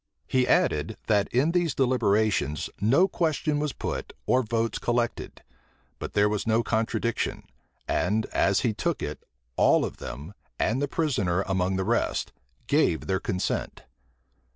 He 0.25 0.47
added, 0.47 0.97
that 1.05 1.27
in 1.27 1.51
these 1.51 1.75
deliberations 1.75 2.71
no 2.79 3.07
question 3.07 3.59
was 3.59 3.71
put, 3.71 4.13
or 4.25 4.41
votes 4.41 4.79
collected; 4.79 5.43
but 5.99 6.13
there 6.13 6.27
was 6.27 6.47
no 6.47 6.63
contradiction; 6.63 7.43
and, 7.87 8.25
as 8.33 8.61
he 8.61 8.73
took 8.73 9.03
it, 9.03 9.23
all 9.57 9.85
of 9.85 9.97
them, 9.97 10.33
and 10.57 10.81
the 10.81 10.87
prisoner 10.87 11.43
among 11.43 11.75
the 11.75 11.83
rest, 11.85 12.33
gave 12.65 13.05
their 13.05 13.19
consent. 13.19 13.83